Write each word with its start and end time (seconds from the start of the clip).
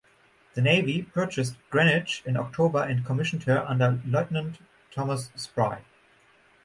The 0.55 0.63
Navy 0.63 1.03
purchased 1.03 1.57
"Greenwich" 1.69 2.23
in 2.25 2.35
October 2.35 2.81
and 2.81 3.05
commissioned 3.05 3.43
her 3.43 3.59
under 3.69 3.99
Lieutenant 4.03 4.57
Thomas 4.89 5.29
Spry. 5.35 5.83